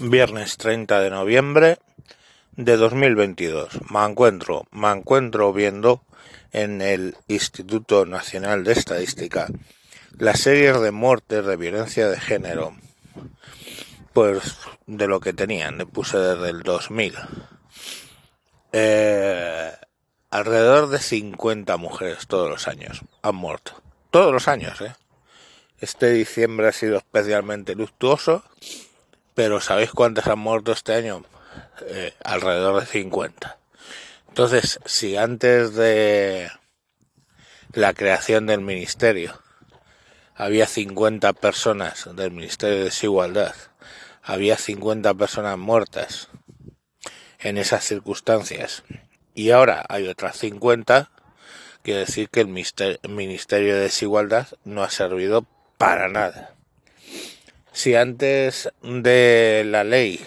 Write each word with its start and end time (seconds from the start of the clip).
Viernes 0.00 0.58
30 0.58 1.00
de 1.00 1.10
noviembre 1.10 1.78
de 2.52 2.76
2022. 2.76 3.90
Me 3.90 4.04
encuentro, 4.04 4.64
me 4.70 4.92
encuentro 4.92 5.52
viendo 5.52 6.04
en 6.52 6.80
el 6.82 7.16
Instituto 7.26 8.06
Nacional 8.06 8.62
de 8.62 8.74
Estadística 8.74 9.48
las 10.16 10.38
series 10.38 10.80
de 10.80 10.92
muertes 10.92 11.44
de 11.44 11.56
violencia 11.56 12.08
de 12.08 12.20
género. 12.20 12.76
Pues 14.12 14.56
de 14.86 15.08
lo 15.08 15.18
que 15.18 15.32
tenían, 15.32 15.78
le 15.78 15.86
puse 15.86 16.16
desde 16.16 16.50
el 16.50 16.62
2000. 16.62 17.14
Eh, 18.70 19.72
alrededor 20.30 20.90
de 20.90 21.00
50 21.00 21.76
mujeres 21.76 22.28
todos 22.28 22.48
los 22.48 22.68
años 22.68 23.02
han 23.22 23.34
muerto. 23.34 23.82
Todos 24.12 24.32
los 24.32 24.46
años, 24.46 24.80
¿eh? 24.80 24.94
Este 25.80 26.12
diciembre 26.12 26.68
ha 26.68 26.72
sido 26.72 26.98
especialmente 26.98 27.74
luctuoso, 27.74 28.44
pero 29.38 29.60
¿sabéis 29.60 29.92
cuántas 29.92 30.26
han 30.26 30.40
muerto 30.40 30.72
este 30.72 30.94
año? 30.94 31.24
Eh, 31.86 32.12
alrededor 32.24 32.80
de 32.80 32.86
50. 32.86 33.56
Entonces, 34.26 34.80
si 34.84 35.16
antes 35.16 35.74
de 35.74 36.50
la 37.72 37.94
creación 37.94 38.46
del 38.46 38.62
ministerio 38.62 39.40
había 40.34 40.66
50 40.66 41.34
personas 41.34 42.08
del 42.16 42.32
Ministerio 42.32 42.78
de 42.78 42.84
Desigualdad, 42.86 43.54
había 44.24 44.56
50 44.56 45.14
personas 45.14 45.56
muertas 45.56 46.30
en 47.38 47.58
esas 47.58 47.84
circunstancias 47.84 48.82
y 49.36 49.52
ahora 49.52 49.86
hay 49.88 50.08
otras 50.08 50.36
50, 50.36 51.12
quiere 51.84 52.00
decir 52.00 52.28
que 52.28 52.40
el 52.40 52.48
Ministerio 52.48 53.76
de 53.76 53.82
Desigualdad 53.82 54.48
no 54.64 54.82
ha 54.82 54.90
servido 54.90 55.46
para 55.76 56.08
nada. 56.08 56.57
Si 57.78 57.94
antes 57.94 58.70
de 58.82 59.62
la 59.64 59.84
ley 59.84 60.20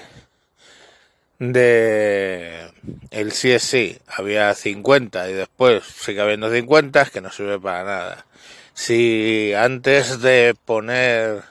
de 1.37 2.71
el 3.09 3.33
CSI 3.33 3.99
había 4.07 4.53
50 4.53 5.29
y 5.29 5.33
después 5.33 5.83
sigue 5.83 6.21
habiendo 6.21 6.49
50, 6.49 7.01
es 7.01 7.11
que 7.11 7.19
no 7.19 7.29
sirve 7.29 7.59
para 7.59 7.83
nada. 7.83 8.25
Si 8.73 9.53
antes 9.53 10.21
de 10.21 10.55
poner 10.63 11.41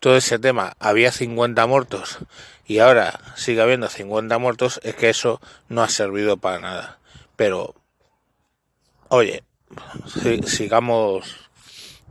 todo 0.00 0.16
ese 0.16 0.38
tema 0.38 0.76
había 0.78 1.12
50 1.12 1.66
muertos 1.66 2.18
y 2.66 2.78
ahora 2.78 3.20
sigue 3.36 3.62
habiendo 3.62 3.88
50 3.88 4.38
muertos 4.38 4.80
es 4.82 4.94
que 4.94 5.10
eso 5.10 5.40
no 5.68 5.82
ha 5.82 5.88
servido 5.88 6.36
para 6.36 6.60
nada 6.60 6.98
pero 7.36 7.74
oye 9.08 9.42
sigamos 10.46 11.48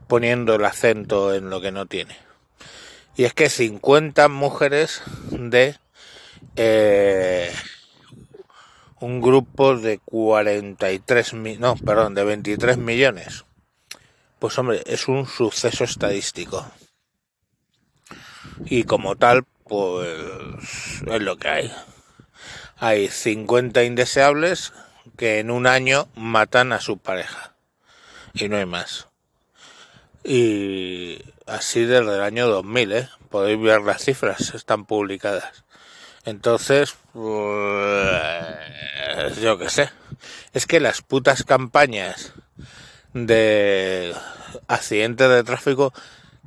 poniendo 0.07 0.55
el 0.55 0.65
acento 0.65 1.33
en 1.33 1.49
lo 1.49 1.61
que 1.61 1.71
no 1.71 1.85
tiene 1.85 2.17
y 3.15 3.25
es 3.25 3.33
que 3.33 3.49
50 3.49 4.27
mujeres 4.27 5.01
de 5.29 5.75
eh, 6.55 7.51
un 8.99 9.21
grupo 9.21 9.75
de 9.75 9.99
43 9.99 11.33
no, 11.59 11.75
perdón, 11.75 12.15
de 12.15 12.23
23 12.23 12.77
millones. 12.77 13.45
Pues 14.44 14.59
hombre, 14.59 14.83
es 14.88 15.08
un 15.08 15.25
suceso 15.25 15.86
estadístico. 15.86 16.69
Y 18.66 18.83
como 18.83 19.16
tal, 19.16 19.45
pues 19.63 20.19
es 21.08 21.22
lo 21.22 21.38
que 21.38 21.47
hay. 21.47 21.72
Hay 22.75 23.08
50 23.08 23.86
indeseables 23.86 24.73
que 25.15 25.39
en 25.39 25.49
un 25.49 25.65
año 25.65 26.09
matan 26.15 26.73
a 26.73 26.81
su 26.81 26.98
pareja. 26.98 27.55
Y 28.33 28.49
no 28.49 28.58
hay 28.58 28.65
más. 28.65 29.08
Y 30.26 31.21
así 31.45 31.86
desde 31.86 32.14
el 32.14 32.21
año 32.21 32.49
2000, 32.49 32.92
¿eh? 32.92 33.08
Podéis 33.30 33.61
ver 33.61 33.80
las 33.83 34.04
cifras, 34.04 34.54
están 34.54 34.83
publicadas. 34.83 35.64
Entonces, 36.25 36.98
pues, 37.14 37.31
yo 39.42 39.58
qué 39.58 39.70
sé. 39.70 39.89
Es 40.52 40.67
que 40.67 40.81
las 40.81 41.02
putas 41.02 41.43
campañas 41.43 42.33
de 43.13 44.13
accidentes 44.67 45.29
de 45.29 45.43
tráfico 45.43 45.93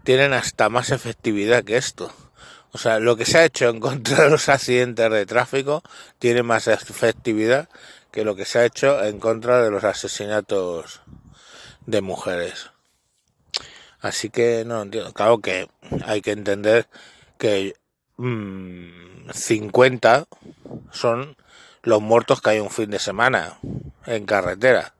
tienen 0.04 0.32
hasta 0.32 0.68
más 0.68 0.90
efectividad 0.90 1.64
que 1.64 1.76
esto. 1.76 2.12
O 2.72 2.78
sea, 2.78 2.98
lo 2.98 3.16
que 3.16 3.24
se 3.24 3.38
ha 3.38 3.44
hecho 3.44 3.68
en 3.68 3.80
contra 3.80 4.24
de 4.24 4.30
los 4.30 4.48
accidentes 4.48 5.10
de 5.10 5.26
tráfico 5.26 5.82
tiene 6.18 6.42
más 6.42 6.68
efectividad 6.68 7.68
que 8.10 8.24
lo 8.24 8.36
que 8.36 8.44
se 8.44 8.58
ha 8.58 8.64
hecho 8.64 9.02
en 9.02 9.18
contra 9.18 9.62
de 9.62 9.70
los 9.70 9.84
asesinatos 9.84 11.00
de 11.86 12.00
mujeres. 12.00 12.70
Así 14.00 14.30
que 14.30 14.64
no 14.66 14.82
entiendo. 14.82 15.12
Claro 15.12 15.38
que 15.38 15.68
hay 16.04 16.20
que 16.20 16.32
entender 16.32 16.88
que 17.38 17.74
50 18.18 20.20
mm, 20.20 20.24
son 20.92 21.36
los 21.82 22.02
muertos 22.02 22.40
que 22.40 22.50
hay 22.50 22.60
un 22.60 22.70
fin 22.70 22.90
de 22.90 22.98
semana 22.98 23.58
en 24.06 24.26
carretera. 24.26 24.94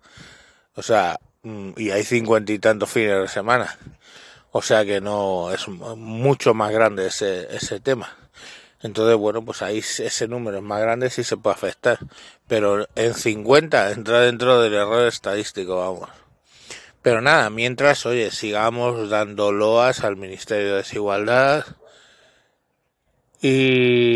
O 0.75 0.83
sea, 0.83 1.19
y 1.77 1.91
hay 1.91 2.03
cincuenta 2.05 2.53
y 2.53 2.59
tantos 2.59 2.91
fines 2.91 3.21
de 3.21 3.29
semana. 3.29 3.79
O 4.53 4.63
sea 4.63 4.85
que 4.85 5.01
no 5.01 5.53
es 5.53 5.69
mucho 5.69 6.55
más 6.55 6.73
grande 6.73 7.07
ese, 7.07 7.55
ese 7.55 7.81
tema. 7.81 8.17
Entonces, 8.83 9.17
bueno, 9.17 9.45
pues 9.45 9.63
ahí 9.63 9.79
ese 9.79 10.29
número 10.29 10.59
es 10.59 10.63
más 10.63 10.81
grande 10.81 11.11
sí 11.11 11.25
se 11.25 11.37
puede 11.37 11.55
afectar. 11.55 11.99
Pero 12.47 12.89
en 12.95 13.15
50 13.15 13.93
entra 13.93 14.21
dentro 14.21 14.61
del 14.61 14.75
error 14.75 15.07
estadístico, 15.07 15.77
vamos. 15.77 16.09
Pero 17.03 17.21
nada, 17.21 17.51
mientras, 17.51 18.05
oye, 18.07 18.31
sigamos 18.31 19.11
dando 19.11 19.53
loas 19.53 20.05
al 20.05 20.17
Ministerio 20.17 20.71
de 20.71 20.77
Desigualdad. 20.79 21.65
Y 23.41 24.16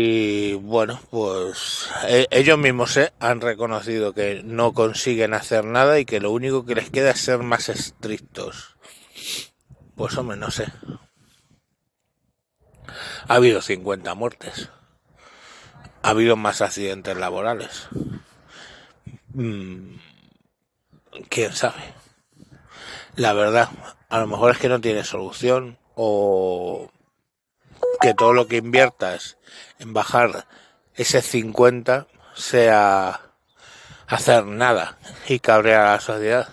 bueno, 0.71 1.01
pues 1.09 1.89
e, 2.07 2.27
ellos 2.31 2.57
mismos 2.57 2.95
¿eh? 2.95 3.11
han 3.19 3.41
reconocido 3.41 4.13
que 4.13 4.41
no 4.43 4.71
consiguen 4.71 5.33
hacer 5.33 5.65
nada 5.65 5.99
y 5.99 6.05
que 6.05 6.21
lo 6.21 6.31
único 6.31 6.65
que 6.65 6.75
les 6.75 6.89
queda 6.89 7.11
es 7.11 7.19
ser 7.19 7.39
más 7.39 7.67
estrictos. 7.67 8.77
Pues 9.95 10.17
hombre, 10.17 10.37
no 10.37 10.49
sé. 10.49 10.67
Ha 13.27 13.35
habido 13.35 13.61
50 13.61 14.15
muertes. 14.15 14.69
Ha 16.03 16.09
habido 16.09 16.37
más 16.37 16.61
accidentes 16.61 17.17
laborales. 17.17 17.89
Mm, 19.33 19.95
¿Quién 21.27 21.53
sabe? 21.53 21.93
la 23.17 23.33
verdad, 23.33 23.69
a 24.07 24.19
lo 24.19 24.27
mejor 24.27 24.51
es 24.51 24.57
que 24.57 24.69
no 24.69 24.79
tiene 24.79 25.03
solución 25.03 25.77
o 25.95 26.89
que 27.99 28.13
todo 28.13 28.33
lo 28.33 28.47
que 28.47 28.57
inviertas 28.57 29.37
en 29.79 29.93
bajar 29.93 30.45
ese 30.95 31.21
50 31.21 32.07
sea 32.33 33.21
hacer 34.07 34.45
nada 34.45 34.97
y 35.27 35.39
cabrear 35.39 35.85
a 35.85 35.91
la 35.93 35.99
sociedad. 36.01 36.49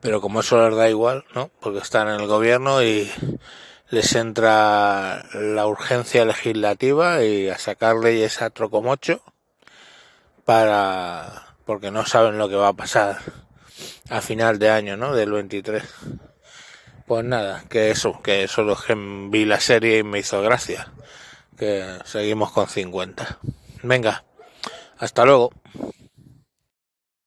Pero 0.00 0.20
como 0.20 0.40
eso 0.40 0.68
les 0.68 0.76
da 0.76 0.90
igual, 0.90 1.24
¿no? 1.34 1.50
Porque 1.60 1.78
están 1.78 2.08
en 2.08 2.20
el 2.20 2.26
gobierno 2.26 2.82
y 2.82 3.10
les 3.88 4.14
entra 4.14 5.24
la 5.34 5.66
urgencia 5.66 6.24
legislativa 6.24 7.22
y 7.22 7.48
a 7.48 7.58
sacar 7.58 7.96
leyes 7.96 8.42
a 8.42 8.50
trocomocho 8.50 9.22
para 10.44 11.54
porque 11.64 11.90
no 11.90 12.04
saben 12.04 12.38
lo 12.38 12.48
que 12.48 12.56
va 12.56 12.68
a 12.68 12.72
pasar 12.72 13.18
a 14.08 14.20
final 14.20 14.58
de 14.58 14.70
año, 14.70 14.96
¿no? 14.96 15.14
Del 15.14 15.30
23. 15.30 15.82
Pues 17.12 17.26
nada, 17.26 17.62
que 17.68 17.90
eso, 17.90 18.22
que 18.22 18.48
solo 18.48 18.74
que 18.74 18.94
vi 18.96 19.44
la 19.44 19.60
serie 19.60 19.98
y 19.98 20.02
me 20.02 20.20
hizo 20.20 20.40
gracia. 20.40 20.88
Que 21.58 21.98
seguimos 22.06 22.52
con 22.52 22.66
50. 22.66 23.38
Venga, 23.82 24.24
hasta 24.96 25.26
luego. 25.26 25.52